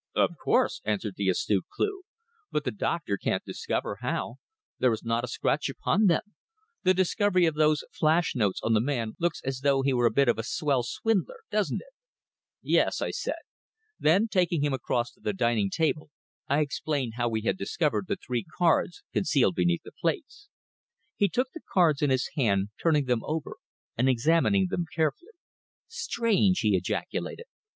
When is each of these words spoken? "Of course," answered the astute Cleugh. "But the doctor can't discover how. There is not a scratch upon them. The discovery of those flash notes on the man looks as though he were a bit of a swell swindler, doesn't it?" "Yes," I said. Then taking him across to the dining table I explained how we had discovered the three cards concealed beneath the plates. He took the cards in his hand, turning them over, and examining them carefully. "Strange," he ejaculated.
"Of 0.15 0.31
course," 0.43 0.81
answered 0.83 1.13
the 1.15 1.29
astute 1.29 1.65
Cleugh. 1.71 2.01
"But 2.49 2.63
the 2.63 2.71
doctor 2.71 3.17
can't 3.17 3.45
discover 3.45 3.99
how. 4.01 4.37
There 4.79 4.91
is 4.93 5.03
not 5.03 5.23
a 5.23 5.27
scratch 5.27 5.69
upon 5.69 6.07
them. 6.07 6.23
The 6.81 6.95
discovery 6.95 7.45
of 7.45 7.53
those 7.53 7.83
flash 7.91 8.33
notes 8.35 8.59
on 8.63 8.73
the 8.73 8.81
man 8.81 9.15
looks 9.19 9.43
as 9.45 9.59
though 9.59 9.83
he 9.83 9.93
were 9.93 10.07
a 10.07 10.11
bit 10.11 10.27
of 10.27 10.39
a 10.39 10.43
swell 10.43 10.81
swindler, 10.81 11.41
doesn't 11.51 11.81
it?" 11.83 11.93
"Yes," 12.63 12.99
I 12.99 13.11
said. 13.11 13.43
Then 13.99 14.27
taking 14.27 14.63
him 14.63 14.73
across 14.73 15.11
to 15.11 15.19
the 15.19 15.33
dining 15.33 15.69
table 15.69 16.09
I 16.47 16.61
explained 16.61 17.13
how 17.17 17.29
we 17.29 17.43
had 17.43 17.55
discovered 17.55 18.05
the 18.07 18.17
three 18.25 18.43
cards 18.43 19.03
concealed 19.13 19.53
beneath 19.53 19.83
the 19.83 19.91
plates. 19.91 20.49
He 21.15 21.29
took 21.29 21.49
the 21.53 21.61
cards 21.71 22.01
in 22.01 22.09
his 22.09 22.27
hand, 22.35 22.69
turning 22.81 23.05
them 23.05 23.23
over, 23.23 23.57
and 23.95 24.09
examining 24.09 24.65
them 24.67 24.85
carefully. 24.95 25.33
"Strange," 25.87 26.61
he 26.61 26.75
ejaculated. 26.75 27.45